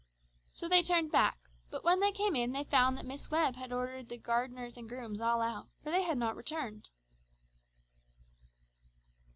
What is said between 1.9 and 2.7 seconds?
they came in they